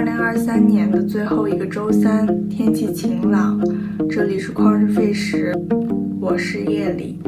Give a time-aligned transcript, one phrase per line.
[0.00, 3.60] 二零二三年的最后一个周三，天气晴朗。
[4.08, 5.54] 这里是旷日费时，
[6.18, 7.18] 我是叶里。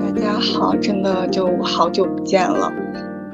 [0.00, 2.72] 大家好，真的就好久不见了，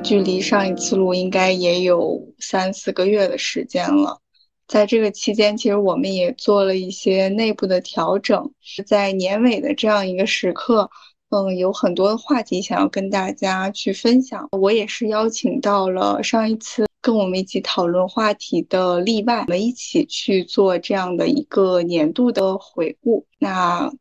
[0.02, 4.20] 距离上一次录应该也有三四个月的时间了。
[4.66, 8.52] 在这个期间，其实我们也做了一些内部的调整。
[8.86, 10.90] 在年尾的这样一个时刻，
[11.28, 14.48] 嗯，有很多的话题想要跟大家去分享。
[14.52, 23.26] 我也是邀请到了上一次跟我们一起讨论话题的例外，我们一起去做这样的一个年度的回顾。
[23.38, 23.92] 那，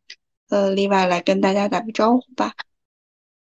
[0.48, 2.54] 呃，例外来跟大家打个招呼吧。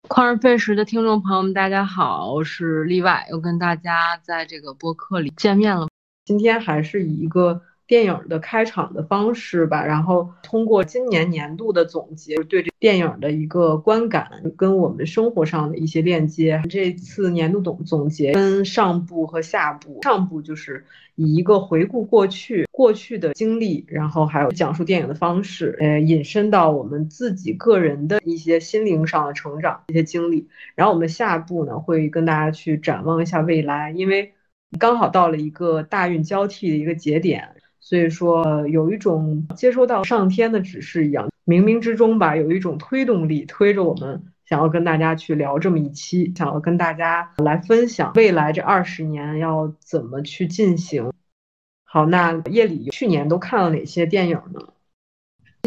[0.09, 5.92] 旷日费时的听众朋友们，大家好，我是例外，又跟大家在这个播客里见面了。
[6.25, 16.62] 今天还是以一个电影的开场的方式吧，然后通过今年年度的总结，对这电影的一个观感，跟我们生活上的一些链接。
[16.70, 20.84] 这次年度总总结分上部和下部，上部就是
[21.17, 30.48] 以一个回顾过去过去的经历，然后还有讲述电影的方式，呃，引申到我们自己个人的一些心灵上的成长一些经历。
[30.77, 34.33] 然后我们下部呢会跟大家去展望一下未来，因为。
[34.78, 51.12] 刚好到了一个大运交替的一个节点，所以说有一种接收到上天的指示一样，冥冥之中吧，有一种推动力推着我们，想要跟大家去聊这么一期，想要跟大家来分享未来这二十年要怎么去进行。
[51.84, 54.61] 好，那夜里去年都看了哪些电影呢？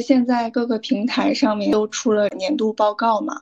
[0.02, 3.42] 现在各个平台上面都出了年度报告嘛。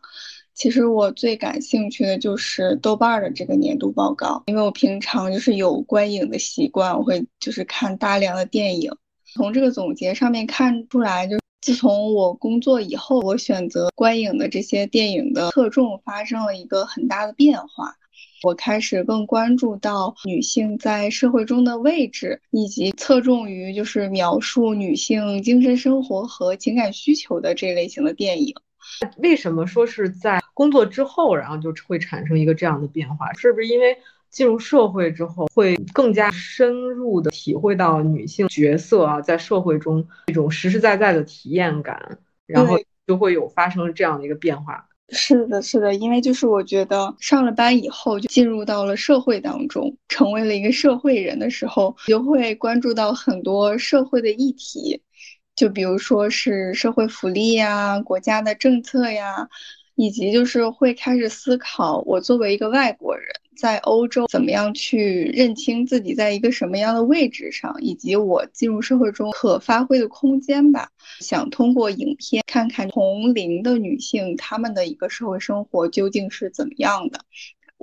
[0.54, 8.92] 其实我最感兴趣的就是豆瓣的这个年度报告，因为我平常就是有观影的习惯，我会就是看大量的电影。
[9.34, 17.96] 从这个总结上面看出来，就自从我工作以后，我选择观影的这些电影的侧重发生了一个很大的变化。
[18.44, 28.54] 我开始更关注到女性在社会中的位置，以及侧重于就是描述女性精神生活和情感需求的这类型的电影。
[29.18, 33.32] 为什么说是在工作之后，然后就会产生一个这样的变化？
[33.34, 33.98] 是不是因为
[34.30, 42.18] 进入社会之后，会更加深入的体会到女性角色啊，在社会中一种实实在在的体验感，
[42.48, 44.88] 然后就会有发生这样的一个变化？
[45.10, 55.00] 是的，是的，因为就是我觉得上了班以后，就进入到了社会当中，成为了一个社会人的时候，就会关注到很多社会的议题。
[55.56, 59.48] 就比如说是社会福利呀、国家的政策呀，
[59.96, 70.90] 以及就是会开始思考，我作为一个外国人在欧洲怎么样去认清自己在一个什么样的位置上，以及我进入社会中可发挥的空间吧。
[71.20, 77.20] 想通过影片看看同龄的女性她们的一个社会生活究竟是怎么样的。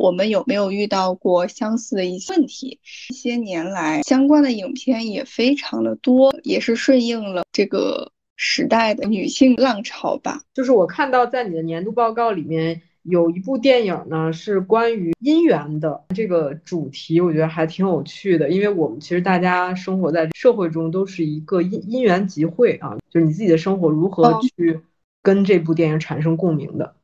[0.00, 2.80] 我们有没有遇到过相似的一些问题？
[3.10, 10.40] 一些年来，相关的影片也非常的多，也是顺应了这个时代的女性浪潮吧。
[10.54, 18.48] 就是我看到在你的年度报告里面有一部电影呢，是关于姻缘的这个主题，我觉得还挺有趣的。
[18.48, 24.80] 因为我们其实大家生活在社会中都是一个因因缘集会啊，就是你自己的生活如何去
[25.22, 26.94] 跟这部电影产生共鸣的。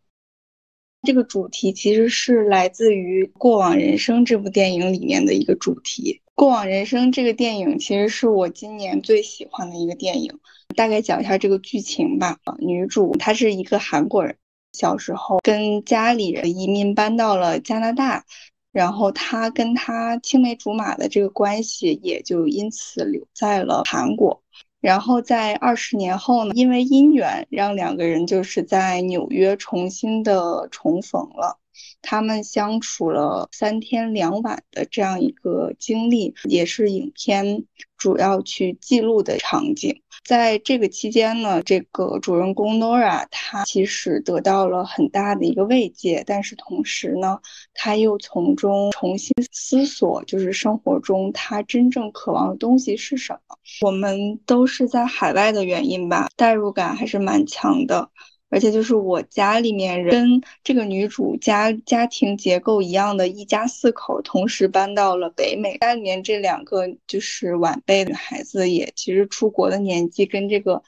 [1.03, 6.21] 这个主题其实是来自于《过往人生》这部电影里面的一个主题。
[6.34, 10.39] 《过往人生》这个电影其实是我今年最喜欢的一个电影。
[10.75, 12.39] 大概讲一下这个剧情吧。
[12.59, 14.37] 女主她是一个韩国人，
[14.73, 18.25] 小时候跟家里人移民搬到了加拿大，
[18.73, 24.43] 然后她跟她青梅竹马的这个关系也就因此留在了韩国。
[24.87, 31.59] 然后在二十年后呢，因为姻缘，让两个人就是在纽约重新的重逢了。
[32.03, 37.65] 他们相处了三天两晚的这样一个经历，也是影片
[37.97, 40.03] 主要去记录的场景。
[40.26, 47.38] 在这个期间呢，这个主人公 Nora 她其实得到了很大的一个慰藉，但是同时呢，
[47.75, 53.56] 她又从中重新思索，就是生活中她真正渴望的东西是什么。
[53.82, 58.11] 我们都是在海外的原因吧，代入感还是蛮强的。
[58.56, 65.76] 而且就是我家里面人跟这个女主家家庭结构一样的一家四口，同时搬到了北美。
[65.76, 70.82] 家里面这两个就是晚辈的孩子，也其实出国的年纪跟这个，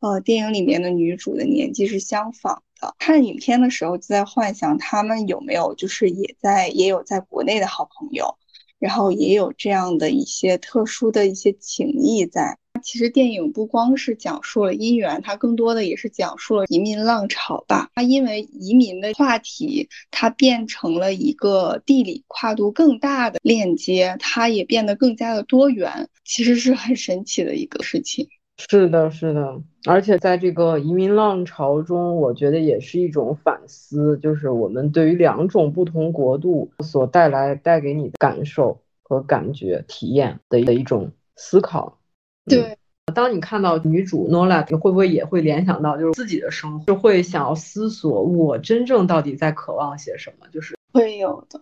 [0.00, 2.94] 呃，电影里面的女主的年纪是相仿的。
[2.98, 8.36] 看影片的时候就在幻想他们有没有就是也在也有在国内的好朋友，
[8.78, 12.58] 然后也有这样的一些特殊的一些情谊在。
[12.84, 17.88] 其实电影不光是讲述了姻缘，它更多的也是讲述了移民浪潮吧。
[17.94, 28.28] 它因为移民的话题，它变成了一个地理跨度更大的链接，它也变得更加的多元，其实是很神奇的一个事情。
[28.68, 41.98] 是的，是的，而且在这个移民浪潮中，我觉得也是一种反思，就是我们对于两种不同国度所带来带给你的感受和感觉体验的的一种思考。
[42.46, 42.76] 对，
[43.14, 50.46] 当你看到女主 Nola，你会不会也会联想到就是自己的生活，就会想要思索我真正到底在渴望些什么？
[50.52, 51.60] 就是会有的。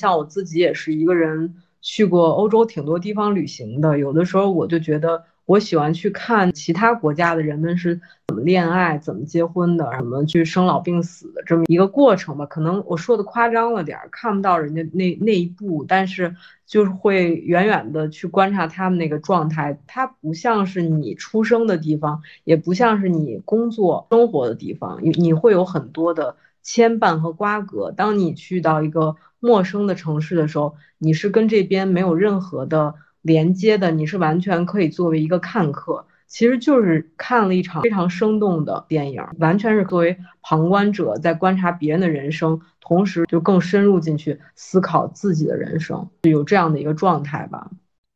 [0.00, 5.24] 像我自己也是一个人去过欧洲挺多地方旅行的，有的时候我就觉得。
[5.46, 12.44] 我喜欢去看其他国家的人们是怎么恋爱、怎么结婚的，怎么去生老病死的这么一个过程吧。
[12.46, 16.34] 可能我说的夸张了点儿，看不到人家那那一步，但是
[16.66, 19.78] 就是会远远的去观察他们那个状态。
[19.86, 27.92] 它不像是你出生的地方，也不像是你工作生活的地方，你你会有很多的牵绊和瓜葛。
[27.92, 32.96] 当你去到一个陌生的城市的时候，你是跟这边没有任何的。
[33.26, 47.68] 连接的，你是完全可以作为一个看客，其实就是看了一场非常生动的电影，完全是作为旁观者在观察别人的人生，同时就更深入进去思考自己的人生，有这样的一个状态吧。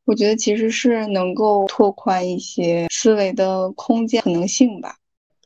[0.05, 4.95] 我觉得其实是能够拓宽一些思维的空间可能性吧。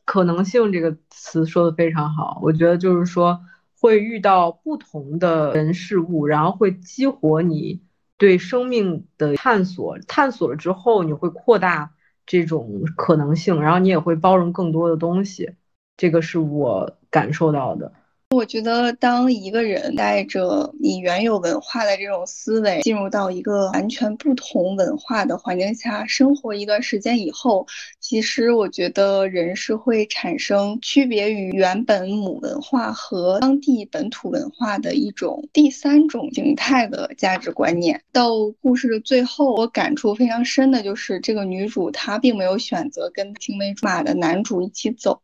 [0.05, 3.39] 可能性这个词说的非常好，我觉得就是说
[3.79, 7.81] 会遇到不同的人事物，然后会激活你。
[8.17, 11.93] 对生命的探索，探索了之后，你会扩大
[12.25, 15.55] 这种可能性，然后你也会包容更多的东西，
[15.97, 17.93] 这个是我感受到的。
[18.35, 27.65] 我觉得，当一个人带着你原有文化的这种思维，进入到一个完全不同文化的环境下生活一段时间以后，
[28.01, 38.01] 其实我觉得人是会产生区别于原本母文化和当地本土文化的一种第三种形态的价值观念。
[38.11, 45.21] 到故事的最后，我感触非常深的就是这个女主她并没有选择跟青梅竹马的男主一起走。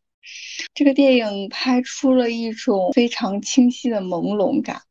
[0.73, 4.81] 这个电影拍出了一种非常清晰的朦胧感。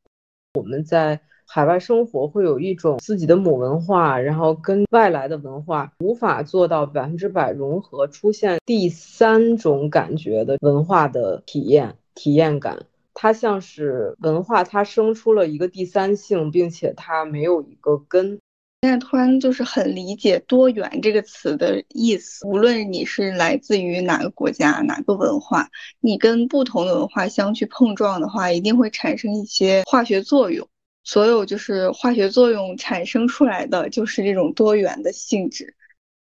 [0.54, 12.86] 我们在海外生活，会有一种自己的母文化，然后跟外来的文化无法做到百分之百融合，出现第三种感觉的文化的体验体验感。
[13.14, 18.38] 它像是文化，它生出了一个第三性，并且它没有一个根。
[18.82, 22.46] 现在突然就是很理解“多元”这个词的意思。
[22.46, 25.68] 无论你是来自于哪个国家、哪个文化，
[26.00, 30.66] 你跟不同的文化相去碰撞的话，一定会产生一些化学作用。
[31.04, 35.74] 所有就是化学作用产生出来的，就是这种多元的性质。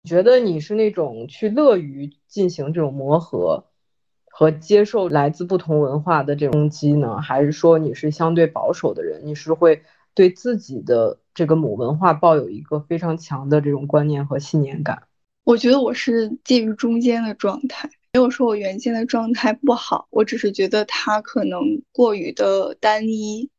[0.05, 3.65] 觉得你是那种去乐于进行这种磨合
[4.31, 9.23] 和接受来自不同文化的这种冲击呢，还是说你是相对保守的人？
[9.25, 9.83] 你是会？
[10.15, 15.03] 对自己的这个母文化抱有一个非常强的这种观念和信念感。
[15.45, 23.51] 我觉得我是介于中间的状态，没有说我原先的状态不好，我只是觉得它可能过于的单一。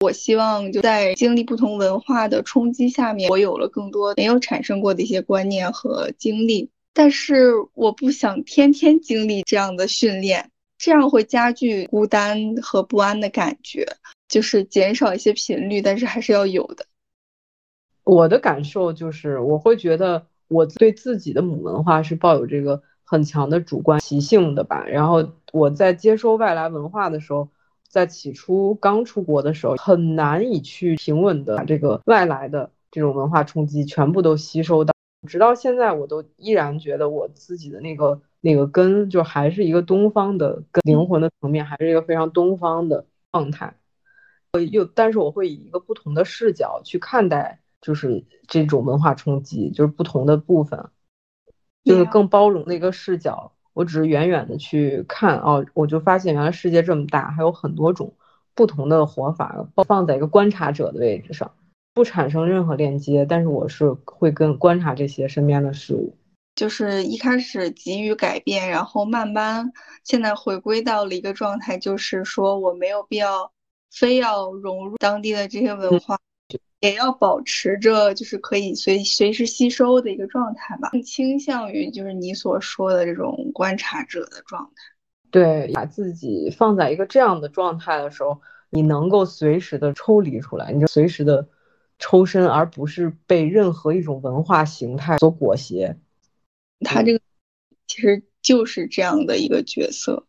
[0.00, 6.70] 我希望就在经历不同文化的冲击下面，我有了更多没有产生过的一些观念和经历。
[6.92, 13.86] 但是我不想天天经历这样的训练，这样会加剧孤单和不安的感觉。
[14.28, 16.84] 就是减少一些频率，但是还是要有的。
[18.06, 24.86] 我的感受就是，我会觉得我对自己的母文化是抱有这个很强的主观习性的吧。
[24.86, 27.48] 然后我在接收外来文化的时候，
[27.88, 34.94] 在起初刚出国的时候，很难以去平稳的把这个外来的这种文化冲击全部都吸收到。
[35.26, 43.74] 直到现在，我都依然觉得我自己的那个那个根，就还是一个东方的跟灵魂的层面，还是一个非常东方的状态。
[44.52, 50.90] 我又，但是我会以一个不同的视角去看待，就是这种文化冲击，就是不同的部分，
[51.84, 53.52] 就是更包容的一个视角。
[53.74, 58.12] 我只是远远的去看，哦，我就发现原来世界这么大，还有很多种
[58.56, 59.68] 不同的活法。
[59.86, 61.48] 放在一个观察者的位置上，
[61.94, 66.12] 不产生任何链接，但是我是会跟观察这些身边的事物。
[66.56, 73.52] 就是一开始急于改变，然后慢慢现在回归到了一个状态，就是说我没有必要。
[73.88, 76.18] 非要融入当地的这些文化，
[76.80, 80.90] 也要保持着就是可以随随时吸收的一个状态吧。
[80.90, 84.82] 更倾向于就是你所说的这种观察者的状态。
[85.30, 88.40] 对，把自己放在一个这样的状态的时候，
[88.70, 91.48] 你能够随时的抽离出来，你就随时的
[91.98, 95.96] 抽身，而不是被任何一种文化形态所裹挟。
[96.80, 97.20] 他这个
[97.86, 100.26] 其实就是这样的一个角色。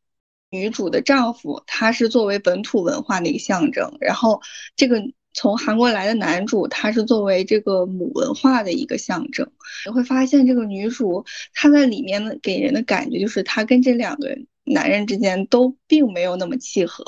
[0.49, 4.41] 女主的丈夫，他是作为本土文化的一个象征，然后
[4.77, 5.01] 这个
[5.37, 9.47] 从韩国来的男主，他是作为这个母文化的一个象征。
[9.85, 17.05] 你会发现，这个女主她在里面的给人的感觉就是，她跟这两个男人之间都并没有那么契合，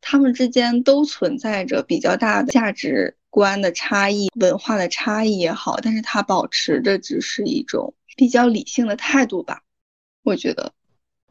[0.00, 9.62] 他们之间都存在着比较大的价值观的差异、文化的差异也好，但是她保持着只是一种比较理性的态度吧，
[10.22, 10.72] 我觉得。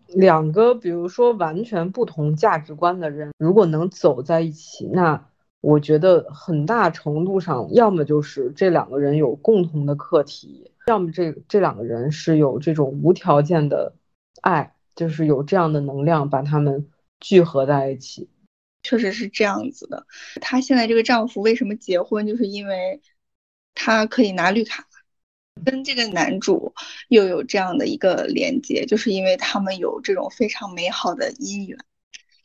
[0.07, 5.29] 两个，比如说完全不同价值观的人，如果能走在一起，那
[5.61, 13.95] 我觉得很大程度上，要么就是这两个人有共同的课题，要么这这两个人是有这种无条件的
[14.41, 16.89] 爱，就是有这样的能量把他们
[17.19, 18.27] 聚合在一起。
[18.83, 20.07] 确实是这样子的。
[20.41, 22.99] 她现在这个丈夫为什么结婚，就是因为
[23.75, 24.87] 她可以拿绿卡。
[25.65, 26.73] 跟这个男主
[27.09, 31.77] 又有这样的一个连接，就是因为他们有这种非常美好的姻缘，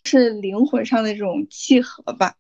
[0.04, 2.34] 是灵魂上的这种契合吧。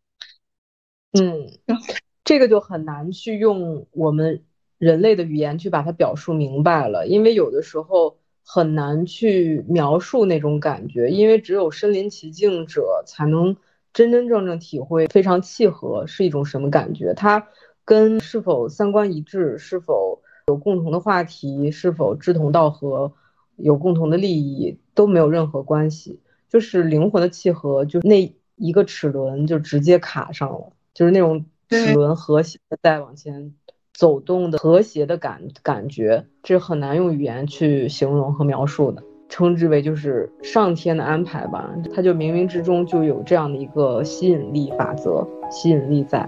[1.18, 1.50] 嗯，
[2.24, 4.42] 这个就很难去用我们
[4.78, 13.56] 人类的语言去把它表述明白了，因为有的时候很难去描述那种感觉，因为只有身临其境者才能
[13.92, 17.14] 真真正正体会非常契合是一种什么感觉。
[17.14, 17.48] 它
[17.84, 20.22] 跟是否三观一致，是否。
[20.48, 23.12] 有共同的话题，是否志同道合，
[23.56, 33.52] 有共同的利益都没有任何关系，就是灵魂的契合，就那一个齿轮就直接卡上了，就是那种齿轮和谐的在往前
[33.92, 46.26] 走动的和谐的感感觉，这很难用语言去形容和描述的，称之为就是上天的安排吧，它就冥冥之中就有这样的一个吸引力法则，吸引力在。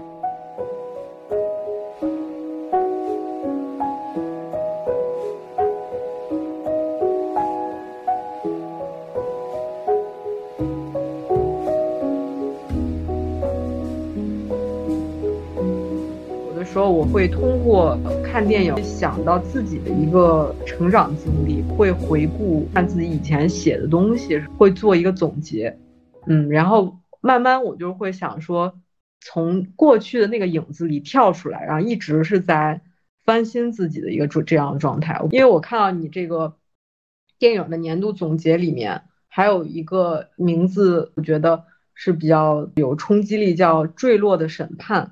[16.99, 25.79] 我会通过看电影想到自己的一个成长经历，会回顾看自己以前写的东西，会做一个总结，
[26.27, 28.73] 嗯，然后慢慢我就会想说，
[29.21, 32.81] 从过去的那个影子里跳出来，然后一直是在
[33.23, 35.21] 翻新自己的一个这这样的状态。
[35.31, 36.57] 因为我看到你这个
[37.37, 41.63] 电影的年度总结里面还有一个名字，我觉得
[41.93, 45.05] 是比较有冲击力，叫《坠落的审判》。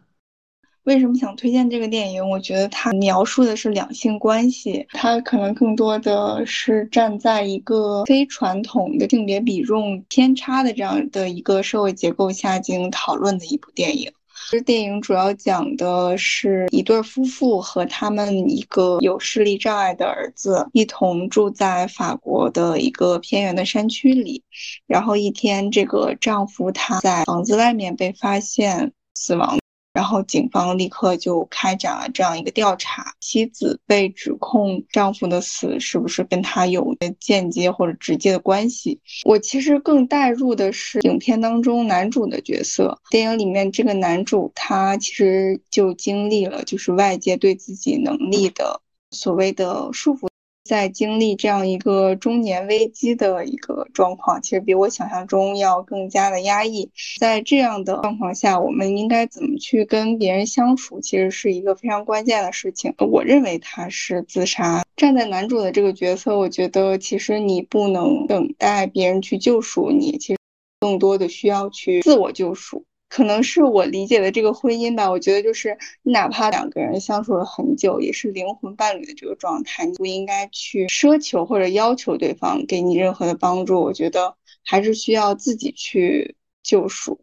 [0.87, 2.29] 为什么想推荐这个电影？
[2.29, 14.09] 我觉得它描述的是两性关系，它可能更多的是站在一个非传统的性别比重偏差的这样的一个社会结构下进行讨论的一部电影。
[14.49, 24.41] 这电影主要讲的是一对夫妇和他们一个有视力障碍的儿子一同住在法国的一个偏远的山区里，
[24.85, 29.57] 然后一天，这个丈夫他在房子外面被发现死亡。
[29.97, 38.99] 然后警方立刻就开展了这样一个调查，妻子被指控丈夫的死是不是跟他有间接或者直接的关系？
[39.25, 42.95] 我其实更带入的是影片当中男主的角色。
[43.09, 50.27] 电影里面这个男主他其实就经历了就是外界对自己能力的所谓的束缚。
[50.67, 56.91] 在经历这样一个中年危机的一个状况，其实比我想象中要更加的压抑。
[57.19, 62.93] 在这样的状况下，我们应该怎么去跟别人相处，其实是一个非常关键的事情。
[62.97, 64.83] 我认为他是自杀。
[64.97, 70.39] 站在男主的这个角色，我觉得其实你不能等待别人去救赎你，其实
[70.81, 72.83] 更多的需要去自我救赎。
[73.09, 83.81] 可能是我理解的这个婚姻吧，我觉得就是你哪怕两个人相处了很久，也是灵魂伴侣的这个状态，你不应该去奢求或者要求对方给你任何的帮助。
[83.81, 84.35] 我觉得
[84.65, 87.21] 还是需要自己去救赎。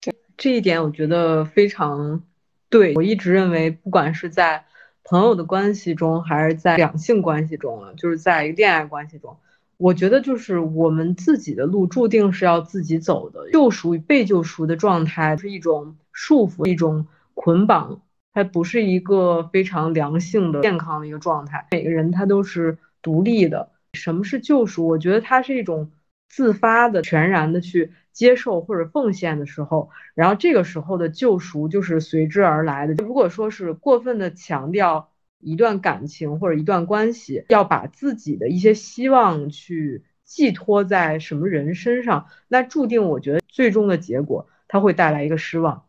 [0.00, 2.24] 对这一点，我觉得非常
[2.70, 2.94] 对。
[2.94, 4.64] 我一直认为，不管是在
[5.04, 9.36] 朋友的关系中，还是在两性关系中啊，就是在一个恋爱关系中。
[9.80, 18.02] 我觉得就是我们自己的路注定是要自己走的，救赎与被救赎的状态是一种束缚，一种捆绑，
[18.34, 21.66] 它不是一个非常良性的、健康的一个状态。
[21.70, 23.70] 每个人他都是独立的。
[23.94, 24.86] 什么是救赎？
[24.86, 25.90] 我觉得它是一种
[26.28, 32.92] 自发的、全然的去接受或者奉献的时候，然后这个时候的救赎就是随之而来的。
[33.02, 35.09] 如果说是过分的强调。
[35.40, 45.86] 一段感情或者一段关系，要把自己的一些希望去寄托在什么人身上，那注定我觉得最终的结果，它会带来一个失望。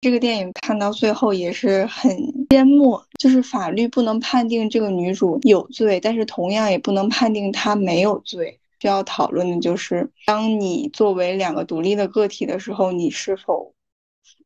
[0.00, 2.16] 这个电影看到最后也是很
[2.48, 8.58] 缄默，就是法律不能判定这个女主有罪，但是同样也不能判定她没有罪。
[8.80, 13.74] 需要讨论的就是，当你作为两个独立的个体的时候，你是否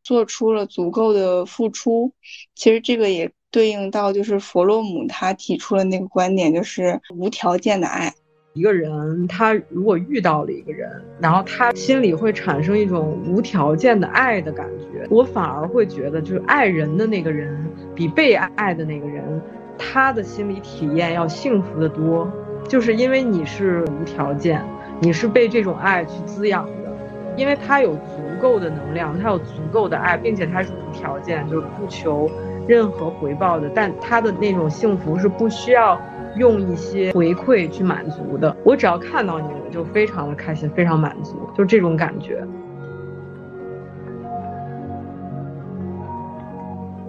[0.02, 2.12] 做出了足够的付出？
[2.57, 8.12] 其实这个也对应到就是弗洛姆他提出了那个观点，就是无条件的爱。
[8.52, 15.06] 一个人他如果遇到了一个人，然后他心里会产生一种无条件的爱的感觉。
[15.08, 19.40] 我反而会觉得，就是爱人的那个人比被爱的那个人，
[19.78, 22.28] 他的心理体验要幸福的多。
[22.68, 24.64] 就是因为你是无条件，
[25.00, 26.96] 你是被这种爱去滋养的，
[27.37, 32.28] 因为他有足够的能量，他有足够的爱，并且他是无条件，就是不求
[32.66, 33.68] 任何回报的。
[33.75, 36.00] 但他的那种幸福是不需要。
[36.37, 42.44] 用一些回馈去满足的，我只要看到你，我就非常的开心，非常满足，就这种感觉。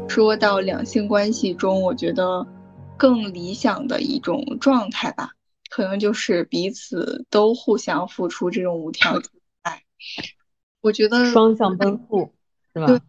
[0.07, 2.45] 说到两性关系中，我觉得
[2.97, 5.31] 更理想的一种状态吧，
[5.71, 9.31] 可能就是彼此都互相付出这种无条件
[9.63, 9.81] 爱。
[10.81, 12.31] 我觉得双向奔赴，
[12.75, 13.01] 是吧？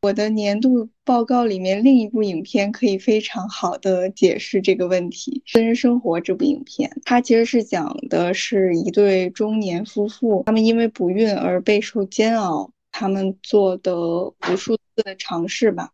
[0.00, 15.90] 我的年度报告里面另一部影片可以非常好的解释这个问题，《私人生活》这部影片，它其实是讲的是一对中年夫妇，他们因为不孕而备受煎熬，他们做的无数次的尝试吧，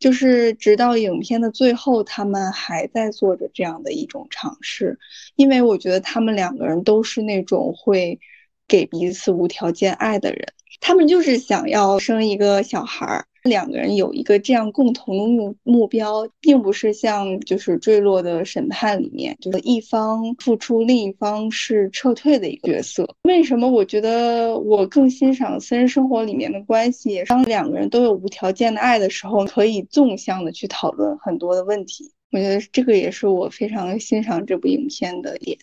[0.00, 4.98] 就是直到影片的最后，他们还在做着这样的一种尝试，
[5.36, 8.18] 因为我觉得他们两个人都是那种会
[8.66, 10.44] 给彼此无条件爱的人。
[10.80, 23.16] 他们就是想要生一个小孩儿，两个人有一个这样共同的目目标，并不是像就是坠落的审判里面，就是一方付出，另一方是撤退的一个角色。
[23.22, 27.24] 为什么我觉得我更欣赏私人生活里面的关系？
[27.24, 32.12] 当两个人都有无条件的爱的时候，可以纵向的去讨论很多的问题。
[32.30, 35.56] 我觉得这个也是我非常欣赏这部影片的点。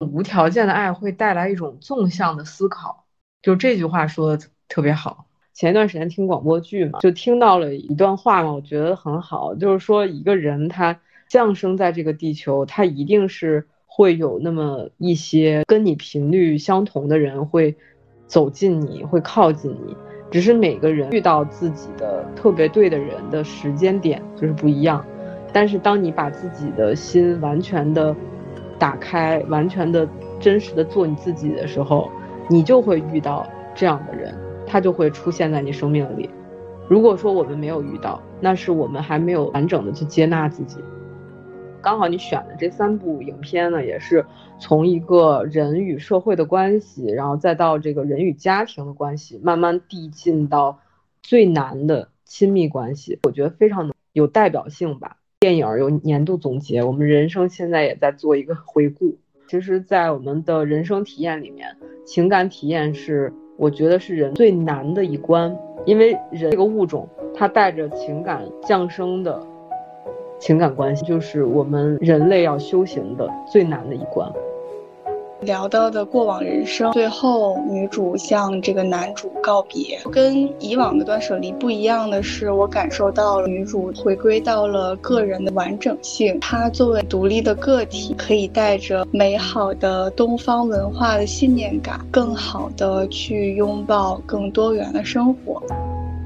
[0.00, 3.04] 无条件的爱会带来一种纵向的思考。
[3.42, 5.27] 就这句话说的特别好。
[5.58, 9.56] 前一段时间听广播剧嘛，就听到了一段话嘛，我觉得很好。
[9.56, 17.74] 就是说，一个人他降生在这个地球，他一定是会有那么一些跟你频率相同的人会
[18.28, 19.96] 走近你，会靠近你。
[20.30, 25.04] 只是每个人遇到自己的特别对的人的时间点就是不一样。
[25.52, 28.14] 但是当你把自己的心完全的
[28.78, 32.08] 打开，完全的真实的做你自己的时候。
[32.48, 34.32] 你就会遇到这样的人，
[34.68, 36.28] 他就会出现在你生命里。
[36.88, 40.78] 如果说我们没有遇到，那是我们还没有完整的去接纳自己。
[41.80, 44.24] 刚好你选的这三部影片呢，也是
[44.58, 50.80] 从一个人与社会的关系，然后再到这个人与家庭的关系，慢慢递进到
[51.22, 53.18] 最难的亲密关系。
[53.22, 55.16] 我觉得非常有代表性吧。
[55.40, 59.16] 电影有年度总结，我们人生现在也在做一个回顾。
[59.46, 65.52] 其实，在我们的人生体验里面，情感体验是我觉得是人最难的一关，
[65.84, 69.42] 因为人这个物种，它带着情感降生的
[70.38, 74.30] 情感关系，就是我们人类要修行的最难的一关。
[75.40, 86.38] 聊到的过往人生，最后女主向这个男主告别，跟以往的断舍离不一样的是，我感受到了女主回归到了个人的完整性。
[86.40, 95.62] 她作为独立的个体，可以带着美好的东方文化的信念感，更好的去拥抱更多元的生活。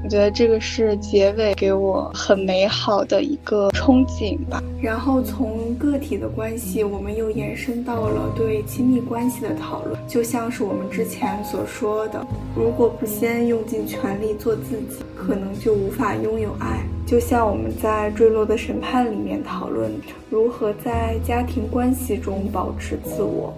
[0.03, 4.61] 我觉得这个是结尾给我很美好的一个憧憬吧。
[4.81, 9.97] 然后从个体的关系，我们又延伸到了对亲密关系的讨论。
[10.05, 16.83] 就像是我们之前所说的，如果不先用尽全力做自己，可能就无法拥有爱。
[17.05, 19.91] 就像我们在《坠落的审判》里面讨论
[20.29, 23.53] 如何在家庭关系中保持自我。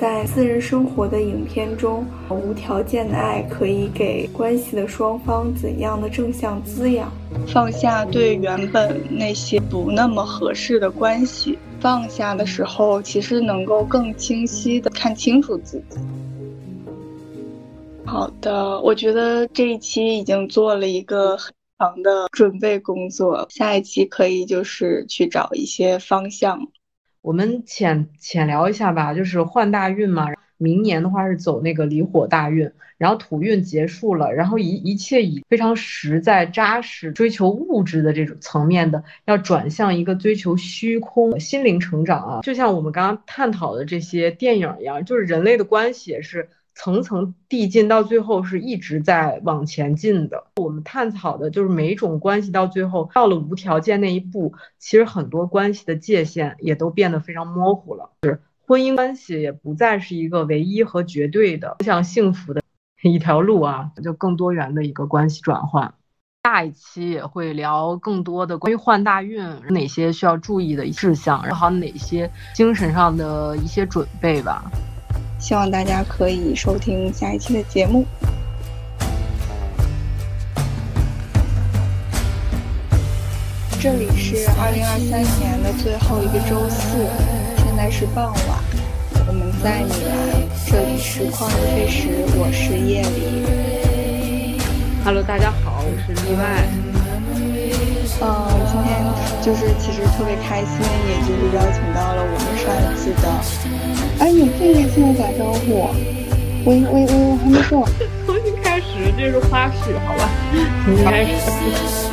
[0.00, 7.12] 在私人生活的影片中，无条件的爱可以给关系的双方怎样的正向滋养？
[7.48, 15.98] 放下对原本那些不那么合适的关系，放下的时候，其实能够更清晰的看清楚自己。
[18.06, 26.68] 好的，我觉得这一期已经做了一个很长的准备工作，下一期可以就是去找一些方向。
[27.20, 30.26] 我们浅浅聊一下吧，就是换大运嘛。
[30.60, 42.40] 明年的话是走那个离火大运，然后土运结束了，然后一一切以非常实在扎实追求物质的这种层面的，要转向一个追求虚空心灵成长啊。
[42.42, 46.48] 就像我们刚刚探讨的这些电影一样，就是人类的关系也是
[46.78, 50.44] 层层递进，到最后是一直在往前进的。
[50.54, 58.08] 我们探讨的就是每种关系到最后到了无条件那一步，其实很多关系的界限也都变得非常模糊了。
[58.22, 62.62] 就是婚姻关系也不再是一个唯一和绝对的向幸福的
[63.02, 65.92] 一条路啊，就更多元的一个关系转换。
[66.44, 74.70] 下一期也会聊更多的关于换大运哪些需要注意的事项，然后哪些精神上的一些准备吧。
[75.38, 78.04] 希望大家可以收听下一期的节目。
[83.80, 87.06] 这里是二零二三年的最后一个周四，
[87.62, 88.58] 现在是傍晚，
[89.28, 90.18] 我们在米兰，
[90.66, 94.58] 这里是旷日费时，我是夜里。
[95.04, 96.66] Hello，大家好，我是例外。
[98.20, 98.26] 嗯，
[98.66, 98.98] 今天
[99.40, 100.74] 就是其实特别开心，
[101.06, 103.24] 也就是邀请到了我们上一次的。
[104.20, 105.88] 哎，你这个现在打招呼，
[106.64, 107.88] 我我我我还没说，
[108.26, 110.28] 重新开始，这是花絮，好吧，
[110.84, 112.07] 重新开始。